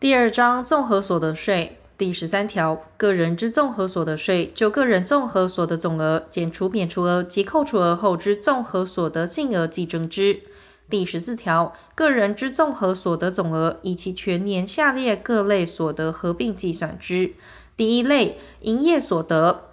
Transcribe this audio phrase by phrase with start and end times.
[0.00, 10.40] 第二章综合所得税第十三条，个人之综合所得税，就个人综合所得总额减除免除额及扣除额后之综合所得净额计征之。
[10.88, 17.34] 第十四条，个人之综合所得总额，以其全年下列各类所得合并计算之。
[17.76, 19.68] 第一类，营业所得，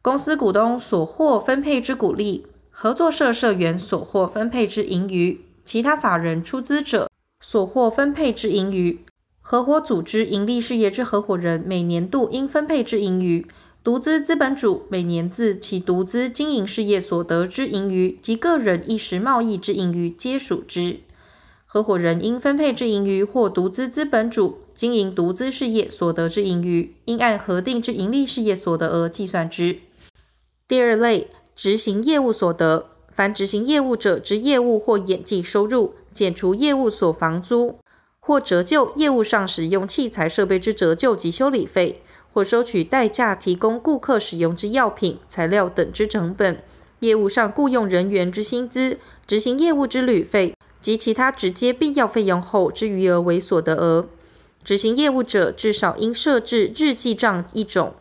[0.00, 7.10] 公司股东所获分配之股利，合作社社员所获分配之盈余，其他法人出资者
[7.42, 9.04] 所获分配之盈余，
[9.50, 13.44] 合伙组织盈利事业之合伙人每年度应分配之盈余。
[13.82, 21.00] 独资资本主每年自其独资经营事业所得之盈余及个人一时贸易之盈余皆属之。
[21.66, 29.78] 合伙人应分配之盈余或独资资本主经营独资事业所得之盈余，应按核定之盈利事业所得额计算之。
[30.68, 37.80] 第二类，执行业务所得，凡执行业务者之业务或演技收入，减除业务所房租
[38.30, 42.00] 或折旧业务上使用器材设备之折旧及修理费。
[42.32, 46.62] 或收取代价提供顾客使用之药品、材料等之成本，
[47.00, 54.06] 业务上雇用人员之薪资、执行业务之旅费及其他直接必要费用后之余额为所得额。
[54.62, 57.94] 执行业务者至少应设置日记账一种，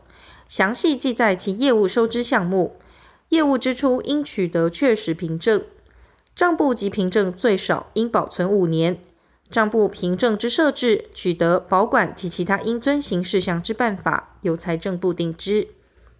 [0.47, 2.75] 详细记载其业务收支项目。
[3.29, 5.63] 业务支出应取得确实凭证，
[6.35, 9.01] 账簿及凭证最少应保存五年。
[9.49, 15.69] 账簿凭证之设置、取得、保管及其他应遵行事项之办法，由财政部定之。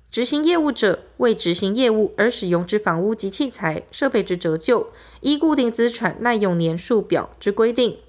[0.10, 4.88] 执行业务者，为执行业务而使用之房屋及器材设备之折旧，
[5.22, 8.00] 依固定资产耐用年数表之规定，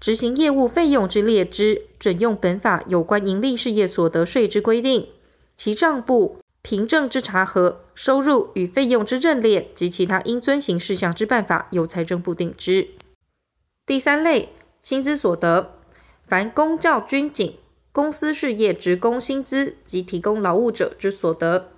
[0.00, 5.08] 执行业务费用之列支，准用本法有关营利事业所得税之规定。
[5.54, 12.88] 其账簿凭证之查核、收入与费用之认列及其他应遵行事项之办法，由财政部定之。
[13.84, 14.48] 第三类。
[14.80, 15.74] 薪资所得，
[16.26, 17.58] 凡公教军警、
[17.92, 21.68] 公司事业职工薪资及提供劳务者之所得。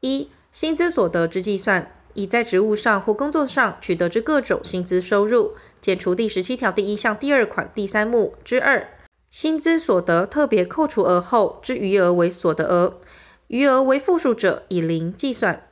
[0.00, 8.88] 一、薪资所得之计算，以在职务上或工作上取得之各种薪资收入，减除第十七条第一项第二款第三目之二
[9.30, 13.00] 薪资所得特别扣除额后之余额为所得额，
[13.46, 15.68] 余额为负数者以零计算。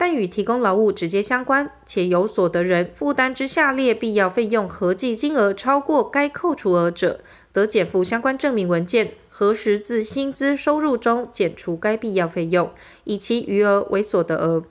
[0.00, 7.20] 但与提供劳务直接相关，且由所得人负担之下列必要费用合计金额超过该扣除额者，
[7.52, 12.70] 得减附相关证明文件，核实自薪资收入中减除该必要费用，
[13.04, 14.64] 以其余额为所得额。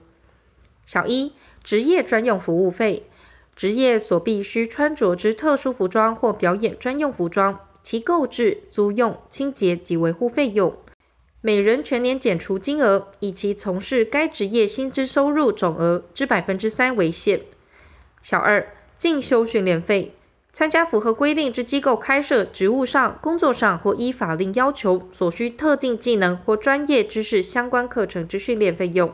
[0.84, 3.04] 小一，职业专用服务费，
[3.56, 10.76] 职业所必须穿着之特殊服装或表演专用服装，其购置、租用、清洁及维护费用。
[11.42, 17.42] 每人全年减除金额，以其从事该职业薪资收入总额之百分之三为限。
[18.22, 20.14] 小二，进修训练费，
[20.52, 29.14] 参加符合规定之机构开设职务上、工作上或依法令要求所需特定技能或专业知识相关课程之训练费用，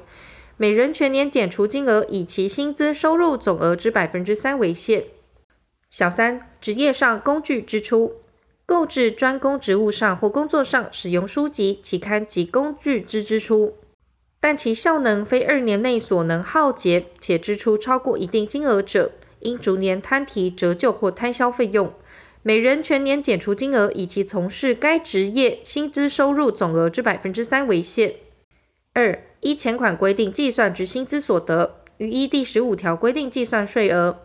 [0.57, 5.03] 每人全年减除金额，以其薪资收入总额之百分之三为限。
[5.91, 8.15] 小三，职业上工具支出。
[8.65, 13.75] 购置专供职务上或工作上使用书籍、期刊及工具之支出，
[14.39, 19.11] 但其效能非二年内所能耗竭，且支出超过一定金额者，
[19.41, 21.93] 应逐年摊提折旧或摊销费用。
[22.41, 28.15] 每人全年减除金额，以其从事该职业薪资收入总额之百分之三为限。
[28.93, 34.24] 二、依前款规定计算之薪资所得，于依第十五条规定计算税额。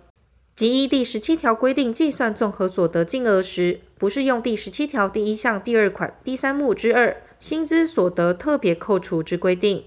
[0.56, 9.84] 即依第十七条规定计算综合所得金额时，不适用第十七条第一项第二款第三目之二薪资所得特别扣除之规定。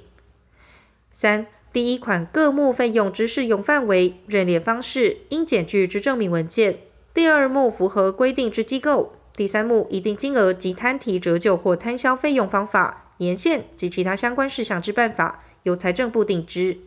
[1.12, 6.74] 三、第一款各目费用之适用范围、认列方式、应检具之证明文件；
[7.13, 16.80] 第二目符合规定之机构；第三目一定金额及摊提折旧或摊销费用方法、年限及其他相关事项之办法，由财政部定之。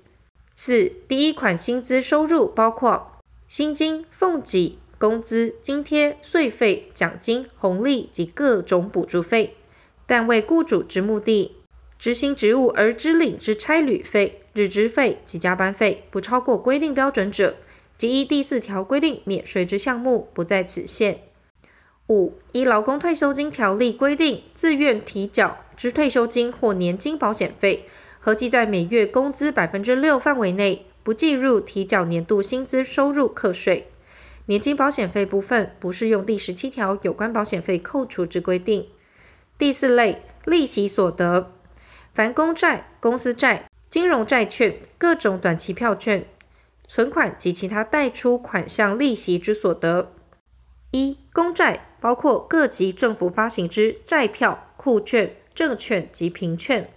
[0.57, 3.13] 四、第一款薪资收入包括。
[3.49, 9.57] 薪金、俸给、工资、津贴、税费、奖金、红利及各种补助费，
[10.05, 11.57] 但为雇主之目的
[11.99, 17.57] 执行职务而支领之差旅费、日支费及加班费，不超过规定标准者，
[17.97, 21.21] 即依第四条规定免税之项目，不在此限。
[22.09, 27.85] 五、依劳工退休金条例规定自愿提缴之退休金或年金保险费，
[28.19, 30.87] 合计在每月工资百分之六范围内。
[31.07, 33.87] 不计入提缴年度薪资收入课税，
[34.47, 38.89] 年金保险费部分不适用第十七条有关保险费扣除之规定。
[39.57, 41.53] 第四类利息所得，
[42.13, 46.27] 凡公债、公司债、金融债券、各种短期票券、
[46.89, 50.13] 存款及其他贷出款项利息之所得。
[50.91, 51.85] 一、公债。
[51.99, 56.89] 包括各级政府发行之债票、库券、证券及凭券。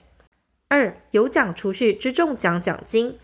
[0.67, 3.17] 二、有奖储蓄之中奖奖金，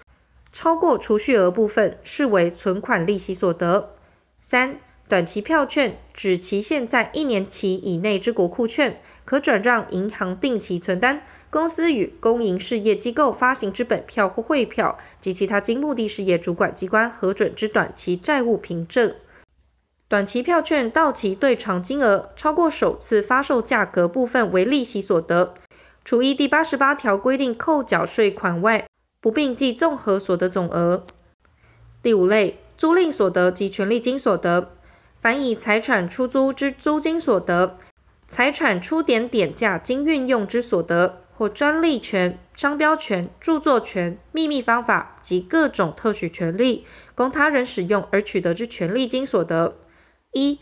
[0.55, 3.93] 超过储蓄额部分，视为存款利息所得。
[4.39, 4.79] 三、
[5.09, 19.13] 短期票券指期限在一年期以内之国库券，可转让银行定期存单、公司与公营事业机构发行之本票或汇票及其他经目的事业主管机关核准之短期债务凭证。
[20.07, 25.55] 短期票券到期对偿金额超过首次发售价格部分为利息所得，
[26.05, 28.87] 除依第八十八条规定扣缴税款外，
[29.25, 31.03] 不并计综合所得总额。
[32.03, 34.75] 第五类，租赁所得及权利金所得。
[35.19, 37.75] 凡以财产出租之租金所得、
[38.27, 46.85] 财产出典点价经运用之所得，或专利权、商标权、著作权、秘密方法及各种特许权利，
[47.15, 49.75] 供他人使用而取得之权利金所得。
[50.33, 50.59] 一、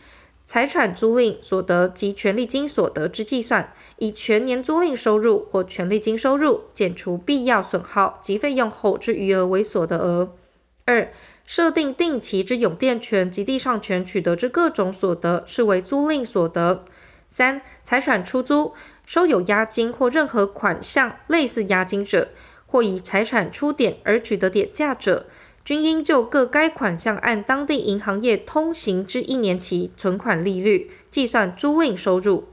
[0.53, 10.35] 财产租赁所得及权利金所得之计算，以全年租赁收入或权利金收入减除必要损耗及费用后之余额为所得额。
[10.85, 11.11] 二、
[11.43, 16.85] 设定定期之永电权及地上权取得之各种所得，视为租赁所得。
[17.27, 18.73] 三、财产出租
[19.07, 22.27] 收有押金或任何款项类似押金者，
[22.67, 25.25] 或以财产出典而取得典价者，
[25.63, 32.49] 均应就各该款项按当地银行业通行之一年期存款利率计算租赁收入。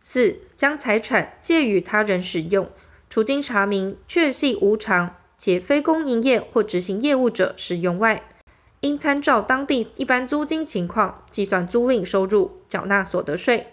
[0.00, 2.70] 四、将财产借予他人使用，
[3.08, 5.14] 除经查明确系无偿。
[5.36, 8.30] 且非公营业或执行业务者使用外，
[8.80, 13.66] 应参照当地一般租金情况计算租赁收入，缴纳所得税。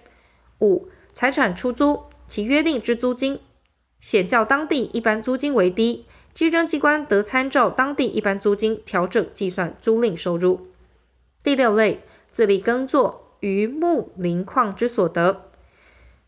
[0.60, 3.40] 五、财产出租其约定之租金，
[4.02, 10.68] 显较当地一般租金为低，稽征机关得参照当地一般租金调整计算租赁收入。
[11.44, 12.02] 第六类，
[12.32, 15.50] 自力耕作、渔牧林矿之所得，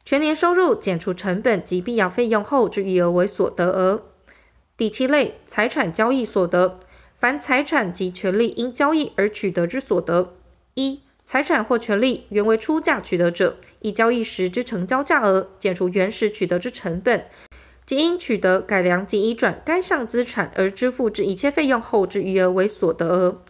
[0.03, 4.03] 全年收入减除成本及必要费用后之余额为所得额。
[4.75, 6.79] 第七类财产交易所得，
[7.15, 10.33] 凡财产及权利因交易而取得之所得，
[10.73, 17.25] 一、财产或权利原为出价取得者，以交易时之成交价额减除原始取得之成本，
[17.93, 23.43] 即因取得、改良及移转该项资产而支付之一切费用后之余额为所得额。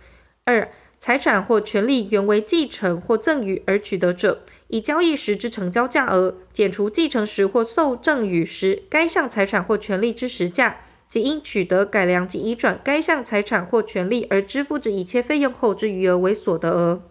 [0.43, 0.69] 二、
[0.99, 10.81] 财产或权利原为继承或赠与而取得者，以交易时之成交价额减除继承时或受赠与时该项财产或权利之实价。
[11.07, 17.01] 即因取得、改良及移转该项财产或权利而支付之一切费用后之余额为所得额。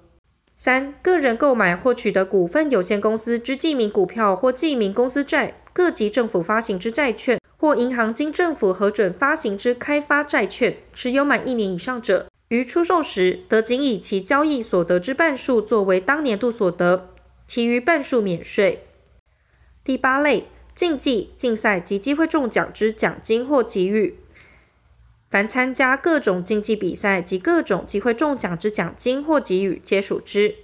[0.65, 17.09] 三、个人购买或取得股份有限公司之记名股票或记名公司债、各级政府发行之债券或银行经政府核准发行之开发债券，持有满一年以上者，于出售时得仅以其交易所得之半数作为当年度所得，
[17.45, 18.85] 其余半数免税。
[19.83, 20.45] 第八类。
[20.75, 24.17] 竞技、竞赛及机会中奖之奖金或给予，
[25.33, 30.57] 凡参加各种竞技比赛及各种机会中奖之奖金或给予，皆属之。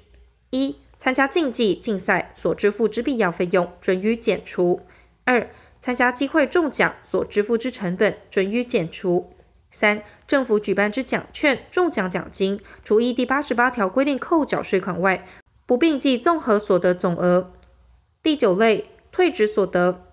[0.50, 4.82] 一、参加竞技、竞赛所支付之必要费用，准予减除；
[5.24, 5.48] 二、
[5.80, 9.30] 参加机会中奖所支付之成本，准予减除；
[9.70, 15.24] 三、政府举办之奖券、中奖奖金，除依第八十八条规定扣缴税款外，
[15.64, 17.54] 不并计综合所得总额。
[18.22, 18.90] 第九类。
[19.10, 20.04] 退职所得，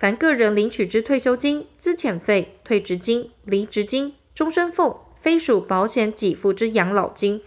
[0.00, 7.42] 凡个人领取之退休金、资遣费、退职金、离职金、终身俸，非属保险给付之养老金，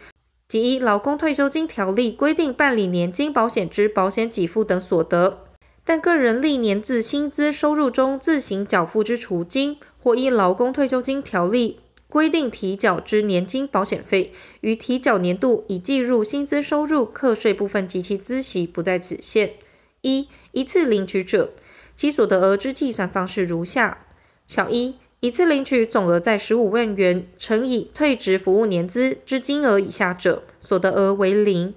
[0.47, 5.45] 及依劳工退休金条例规定办理年金保险之保险给付等所得，
[5.83, 14.31] 但个人历年自薪资收入中自行缴付之除金，或依劳工退休金条例规定提缴之年金保险费，
[14.61, 19.53] 于提缴年度已计入薪资收入课税部分及其孳息不在此限。
[20.01, 21.53] 一、一次领取者，
[21.95, 24.05] 其所得额之计算方式如下：
[24.47, 31.73] 小一，一次领取总额在十五万元乘以退职服务年资之金额以下者，所得额为零；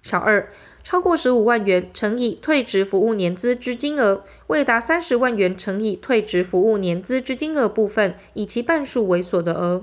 [0.00, 0.48] 小二，
[0.82, 9.82] 超过十五万元乘以退职服务年资之金额，未达三十万元乘以退职服务年资之金额部分，以其半数为所得额；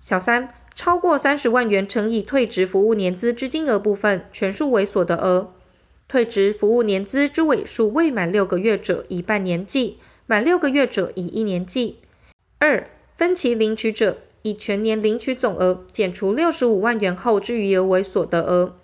[0.00, 5.52] 小三，超过三十万元乘以退职服务年资之金额部分，全数为所得额。
[6.12, 12.00] 退职服务年资之尾数未满六个月者，以半年计；满六个月者，以一年计。
[12.58, 18.76] 二、分期领取者，以全年领取总额减除六十五万元后之余额为所得额。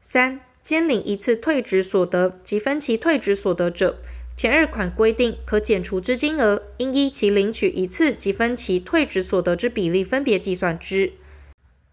[0.00, 3.98] 三、兼领一次退职所得及分期退职所得者，
[4.34, 11.12] 前二款规定可减除之金额，应依其领取一次及分期退职所得之比例分别计算之。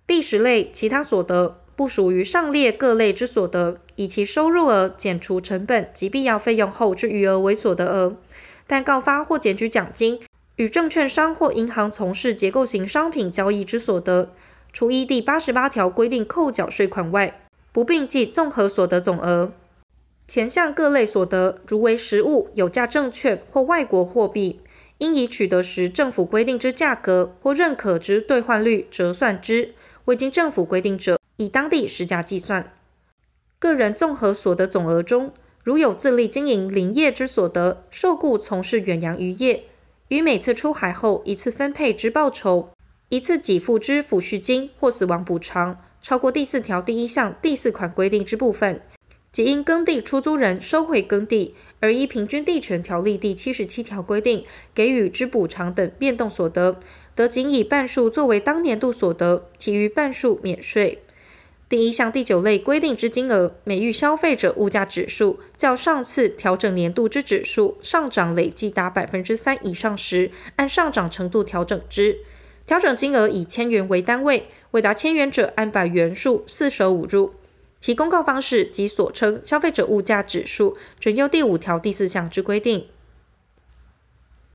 [0.08, 1.61] 第十类其他所得。
[1.82, 8.18] 不属于上列各类之所得，以其收入额减除成本及必要费用后之余额为所得额。
[8.68, 10.20] 但告发或检举奖金
[10.58, 14.30] 与证券商或银行从事结构型商品交易之所得，
[14.72, 19.52] 除依第八十八条规定扣缴税款外，不并计综合所得总额。
[20.28, 24.60] 前项各类所得，如为实物、有价证券或外国货币，
[25.00, 29.74] 应以取得时政府规定之价格或认可之兑换率折算之。
[30.06, 32.72] 未经政府规定者，以当地实价计算。
[33.58, 35.34] 个人综合所得总额中，
[35.64, 39.64] 如有自力经营林业之所得，受雇从事远洋渔业，
[40.10, 42.70] 于每次出海后一次分配之报酬，
[43.10, 48.82] 一次给付之抚恤金或死亡补偿，超过第四条第一项第四款规定之部分，
[49.32, 54.46] 即因耕地出租人收回耕地，而依平均地权条例第七十七条规定
[54.76, 56.80] 给予之补偿等变动所得。
[57.14, 61.04] 得仅以半数作为当年度所得，其余半数免税。
[61.72, 72.18] 第一项第九类规定之金额，每遇消费者物价指数较上次调整年度之指数上涨累计达百分之三以上时，按上涨程度调整之。
[72.66, 77.36] 调整金额以千元为单位，未达千元者按百元数四舍五入。
[77.80, 82.88] 其公告方式及所称消费者物价指数，准用第五条第四项之规定。